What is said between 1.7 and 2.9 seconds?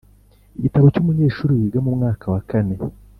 mu mwaka wakane